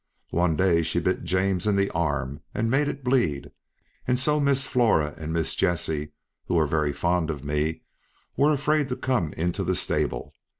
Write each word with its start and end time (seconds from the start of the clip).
One 0.31 0.55
day 0.55 0.81
she 0.81 0.99
bit 0.99 1.23
James 1.25 1.67
in 1.67 1.75
the 1.75 1.91
arm 1.91 2.41
and 2.55 2.71
made 2.71 2.87
it 2.87 3.03
bleed, 3.03 3.51
and 4.07 4.17
so 4.17 4.39
Miss 4.39 4.65
Flora 4.65 5.13
and 5.15 5.31
Miss 5.31 5.53
Jessie, 5.53 6.13
who 6.47 6.57
are 6.57 6.65
very 6.65 6.91
fond 6.91 7.29
of 7.29 7.45
me, 7.45 7.83
were 8.35 8.51
afraid 8.51 8.89
to 8.89 8.95
come 8.95 9.31
into 9.33 9.63
the 9.63 9.75
stable. 9.75 10.33